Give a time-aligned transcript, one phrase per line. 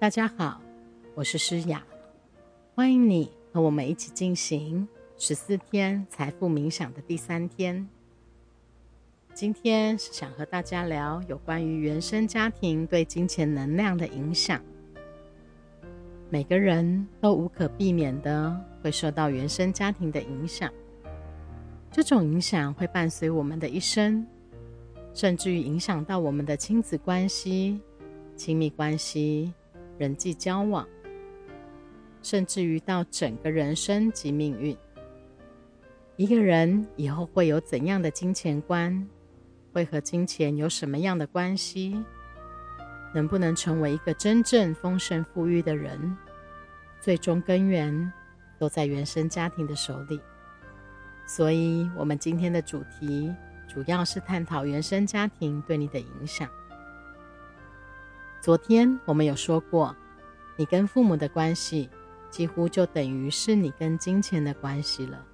[0.00, 0.60] 大家好，
[1.16, 1.84] 我是诗雅，
[2.76, 4.86] 欢迎你和我们一起进行
[5.16, 7.84] 十四天财富冥想的第三天。
[9.34, 14.62] 今天是想和大家聊有关于原生家庭对金钱能量的影响。
[16.30, 20.72] 每个人都无可避免的会受到原生家庭的影响，
[21.90, 24.24] 这种影响会伴随我们的一生，
[25.12, 27.80] 甚至于影响到我们的亲子关系、
[28.36, 29.52] 亲密关系。
[29.98, 30.86] 人际交往，
[32.22, 34.76] 甚至于到整个人生及命运。
[36.16, 39.08] 一个人以后会有怎样的金钱观？
[39.72, 42.02] 会和金钱有什么样的关系？
[43.14, 46.16] 能不能成为一个真正丰盛富裕的人？
[47.00, 48.12] 最终根源
[48.58, 50.20] 都在原生家庭的手里。
[51.26, 53.32] 所以，我们今天的主题
[53.68, 56.48] 主要是探讨原生家庭对你的影响。
[58.40, 59.94] 昨天我们有说过，
[60.56, 61.90] 你跟父母的关系
[62.30, 65.26] 几乎就等于是你跟金钱的关系了。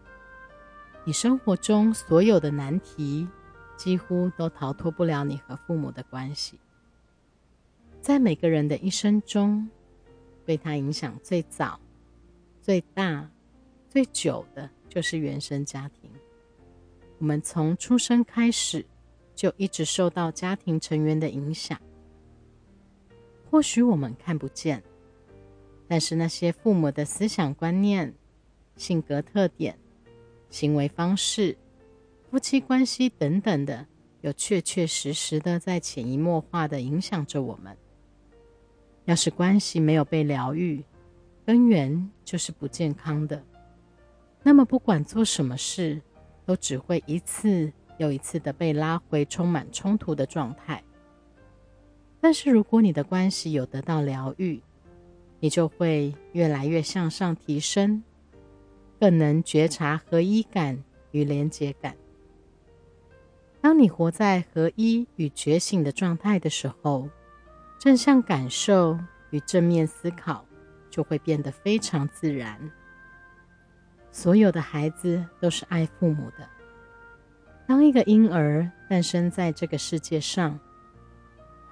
[1.04, 3.28] 你生活中所有的难题，
[3.76, 6.58] 几乎都逃脱不了你和父母的关系。
[8.00, 9.68] 在每个人的一生中，
[10.46, 11.78] 对他影响最早、
[12.62, 13.30] 最大、
[13.90, 16.10] 最久的，就是原生家庭。
[17.18, 18.84] 我们从出生开始，
[19.34, 21.78] 就一直受到家庭成员的影响。
[23.54, 24.82] 或许我们看不见，
[25.86, 28.12] 但是那些父母的思想观念、
[28.74, 29.78] 性格特点、
[30.50, 31.56] 行为方式、
[32.28, 33.86] 夫妻关系等等的，
[34.22, 37.76] 有确确实实的在潜移默化的影响着我们。
[39.04, 40.82] 要是关系没有被疗愈，
[41.46, 43.40] 根源就是不健康的。
[44.42, 46.02] 那么不管做什么事，
[46.44, 50.82] 都只会一次又一次的被拉回充满冲突的状态。
[52.24, 54.58] 但是，如果你的关系有得到疗愈，
[55.40, 58.02] 你就会越来越向上提升，
[58.98, 61.94] 更能觉察合一感与连结感。
[63.60, 67.06] 当你活在合一与觉醒的状态的时候，
[67.78, 70.46] 正向感受与正面思考
[70.88, 72.58] 就会变得非常自然。
[74.10, 76.48] 所有的孩子都是爱父母的。
[77.66, 80.58] 当一个婴儿诞生在这个世界上，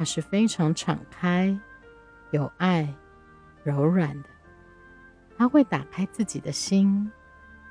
[0.05, 1.59] 是非常敞开、
[2.31, 2.93] 有爱、
[3.65, 4.29] 柔软的。
[5.37, 7.11] 他会打开自己的心，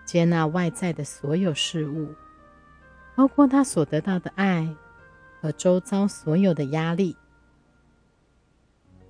[0.04, 2.14] 接纳外在的所有事物，
[3.16, 4.76] 包括他所得到的爱
[5.40, 7.16] 和周遭所有的压力。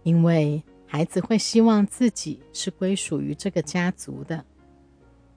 [0.03, 4.43] 因为孩子会希望自己是归属于这个家族的，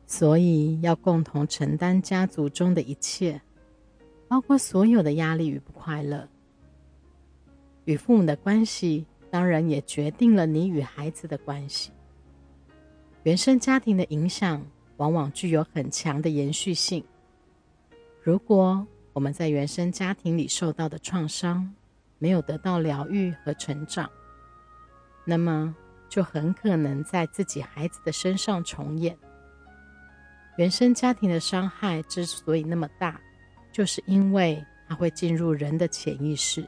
[0.07, 3.41] 所以要共同承担家族中的一切，
[4.27, 6.29] 包括所有的压力与不快乐。
[7.85, 11.91] 与父母的关系，当然也决定了你与孩子的关系。
[13.25, 14.65] 原生家庭的影响
[14.97, 17.05] 往往具有很强的延续性。
[18.23, 21.75] 如果我们在原生家庭里受到的创伤
[22.19, 24.11] 没有得到疗愈和成长，
[25.25, 25.75] 那么
[26.09, 29.17] 就很可能在自己孩子的身上重演。
[30.57, 33.21] 原生家庭的伤害之所以那么大，
[33.73, 36.65] 就是因为它会进入人的潜意识。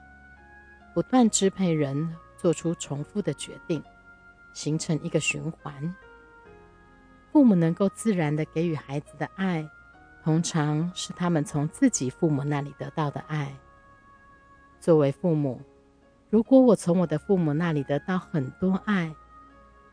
[0.96, 3.84] 不断支配人做出重复的决定，
[4.54, 5.94] 形成一个循环。
[7.30, 9.68] 父母能够自然的给予孩子的爱，
[10.24, 13.54] 通常是他们从自己父母那里得到的爱。
[14.80, 15.60] 作为父母，
[16.30, 19.14] 如果我从我的父母那里得到很多爱，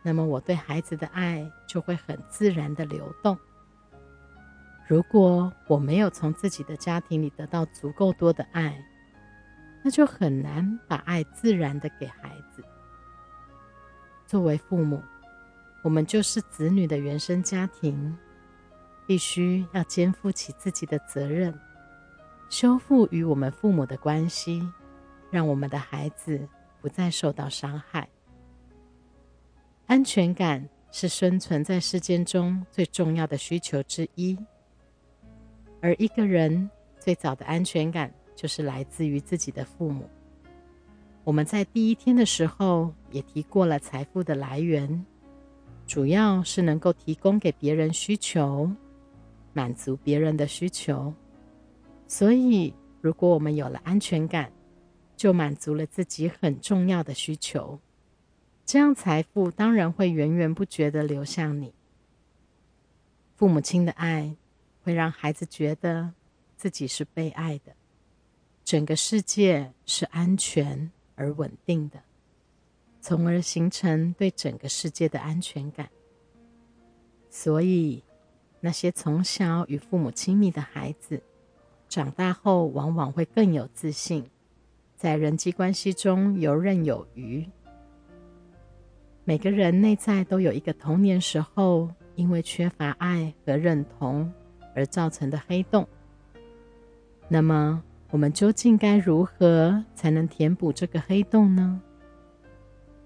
[0.04, 3.38] 那么我对孩子的爱就会很自然的流动。
[4.88, 8.82] 如果我没有从自己的家庭里得到足够多的爱，
[9.84, 12.64] 那就很难把爱自然的给孩子。
[14.26, 15.04] 作为父母，
[15.84, 18.18] 我们就是子女的原生家庭，
[19.06, 21.54] 必须要肩负起自己的责任，
[22.50, 24.66] 修复与我们父母的关系，
[25.30, 26.48] 让我们的孩子
[26.82, 28.08] 不再受到伤害。
[29.88, 34.40] 安全感是生存在世间中最重要的需求之一，
[35.82, 38.12] 而一个人最早的安全感。
[38.36, 40.10] 就是来自于自己的父母。
[41.24, 45.06] 我们在第一天的时候也提过了，财富的来源
[45.88, 48.70] 主要是能够提供给别人需求，
[49.54, 51.14] 满足别人的需求。
[52.08, 54.52] 所以，如果我们有了安全感，
[55.16, 57.80] 就满足了自己很重要的需求，
[58.66, 61.74] 这样财富当然会源源不绝的流向你。
[63.36, 64.36] 父母亲的爱
[64.84, 66.12] 会让孩子觉得
[66.58, 67.74] 自己是被爱的。
[68.64, 72.00] 整个世界是安全而稳定的，
[73.02, 75.90] 从而形成对整个世界的安全感。
[77.30, 78.04] 所以，
[78.60, 81.22] 那些从小与父母亲密的孩子，
[81.90, 84.24] 长大后往往会更有自信，
[84.96, 87.46] 在人际关系中游刃有余。
[89.26, 94.32] 每个人内在都有一个童年时候因为缺乏爱和认同
[94.76, 95.88] 而造成的黑洞。
[97.28, 97.84] 那么，
[98.14, 101.82] 我们究竟该如何才能填补这个黑洞呢？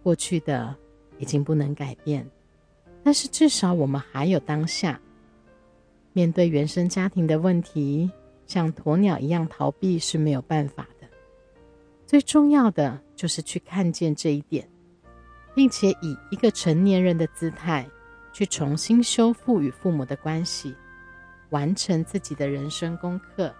[0.04, 0.76] 过去的
[1.18, 2.30] 已经不能改变，
[3.06, 5.00] 但是至少我们还有当下。
[6.12, 8.12] 面对原生家庭的问题，
[8.48, 11.08] 像鸵鸟一样逃避是没有办法的。
[12.06, 14.68] 最重要的就是去看见这一点。
[15.56, 17.90] 并且以一个成年人的姿态
[18.32, 20.76] 去重新修复与父母的关系，
[21.50, 23.56] 完成自己的人生功课。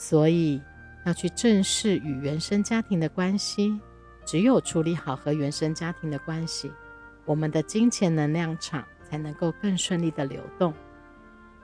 [0.00, 0.58] 所以
[1.04, 3.78] 要去正视与原生家庭的关系，
[4.24, 6.72] 只有处理好和原生家庭的关系，
[7.26, 10.72] 我们的金钱能量场才能够更顺利的流动，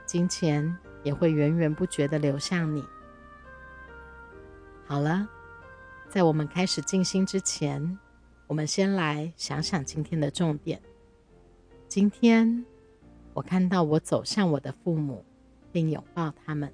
[0.04, 2.84] 金钱也会源源不绝的流向你。
[4.84, 5.26] 好了，
[6.10, 7.98] 在我们开始静心之前。
[8.48, 10.80] 我们先来想想今天的重点。
[11.88, 12.64] 今天
[13.32, 15.24] 我看到我走向我的父母，
[15.72, 16.70] 并拥抱他们。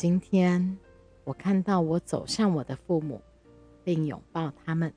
[0.00, 0.78] 今天
[1.24, 3.20] 我看到我走向我的父母，
[3.84, 4.90] 并拥抱他们。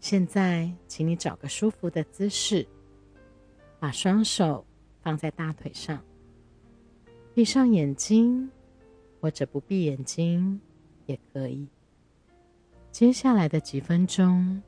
[0.00, 2.66] 现在，请你找个舒服的姿势，
[3.78, 4.66] 把双手
[5.00, 6.02] 放在大腿上，
[7.34, 8.50] 闭上眼睛，
[9.20, 10.60] 或者不闭眼睛
[11.06, 11.68] 也可以。
[12.90, 14.60] 接下来的几分钟，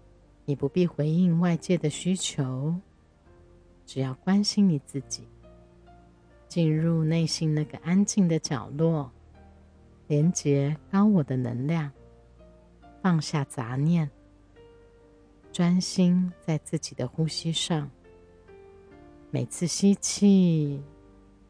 [0.45, 2.73] 你不必回应外界的需求，
[3.85, 5.27] 只要关心你自己，
[6.55, 9.11] 进入内心那个安静的角落，
[10.07, 11.91] 连接高我的能量，
[13.03, 14.09] 放下杂念，
[15.53, 17.91] 专心在自己的呼吸上。
[19.33, 20.81] 每次吸气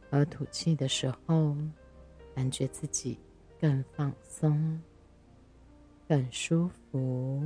[0.08, 1.54] 和吐气的时候，
[2.34, 3.18] 感觉自己
[3.60, 4.80] 更放松。
[6.08, 7.42] 更舒服，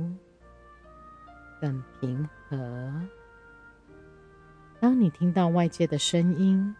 [1.59, 2.57] 更平和。
[4.79, 6.73] 当你听到外界的声音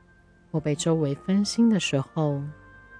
[0.51, 2.43] 或被周围分心的时候，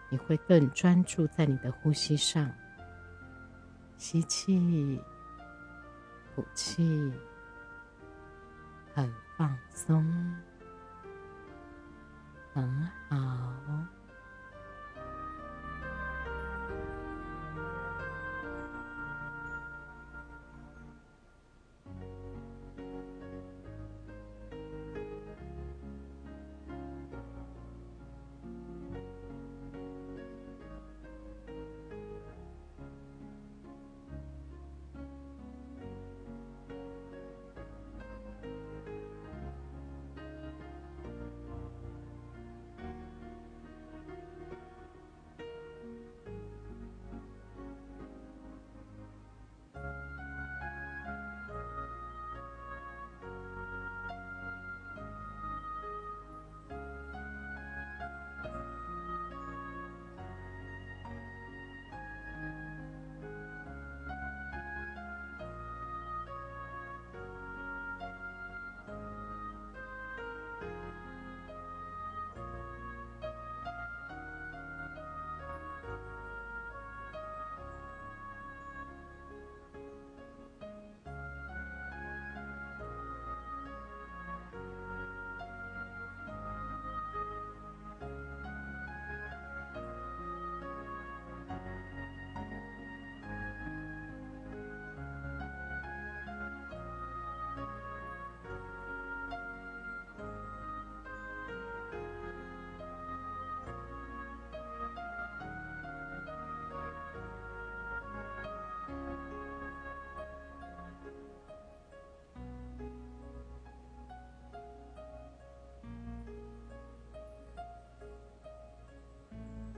[0.10, 2.50] 你会更专注在你的呼吸上。
[3.98, 5.02] 吸气，
[6.34, 7.12] 吐气，
[8.94, 10.06] 很放松，
[12.54, 13.29] 很好。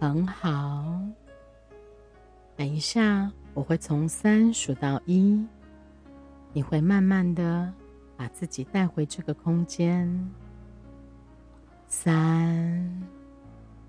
[0.02, 1.00] 很好，
[2.56, 5.46] 等一下我会从三数到一，
[6.54, 7.72] 你会慢慢的
[8.18, 10.10] 把自己带回这个空间。
[11.88, 12.20] 三，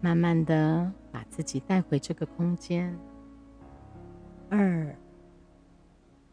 [0.03, 2.95] 慢慢的把自己带回这个空间。
[4.51, 4.95] 二，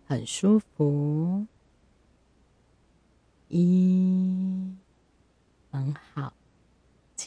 [0.05, 1.47] 很舒服。
[3.47, 4.75] 一，
[5.71, 6.33] 很好。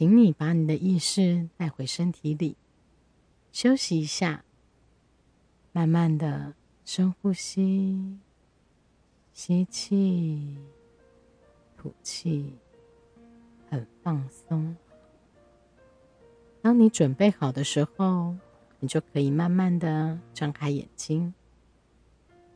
[0.02, 2.56] 请你把你的意识带回身体里，
[3.52, 4.44] 休息一下，
[5.71, 6.54] 慢慢的
[6.85, 8.18] 深呼吸，
[9.32, 10.59] 吸气，
[11.76, 12.52] 吐气，
[13.71, 14.75] 很放松。
[16.61, 18.35] 当你准备好的时候，
[18.80, 21.32] 你就可以慢慢的张开眼睛。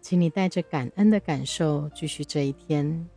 [0.01, 3.09] 请你带着感恩的感受继续这一天。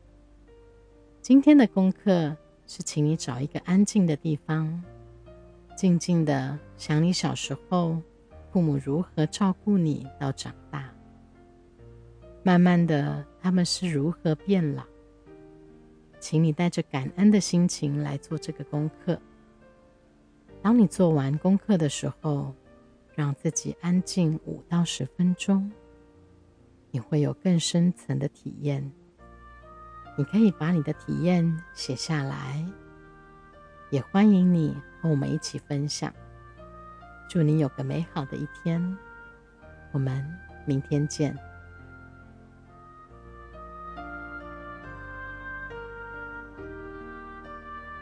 [1.19, 2.37] 今天的功课
[2.71, 4.83] 是，请你找一个安静的地方，
[5.75, 7.99] 静静的想你小时候
[8.51, 10.87] 父母如何照顾你到长大。
[12.43, 14.83] 慢慢的，他们是如何变老。
[16.19, 19.19] 请你带着感恩的心情来做这个功课。
[20.61, 22.53] 当你做完功课的时候，
[23.15, 25.71] 让自己安静五到十分钟，
[26.91, 28.91] 你会有更深层的体验。
[30.19, 32.61] 你可以把你的体验写下来，
[33.89, 36.13] 也欢迎你和我们一起分享。
[37.29, 38.97] 祝你有个美好的一天，
[39.93, 40.21] 我们
[40.65, 41.33] 明天见。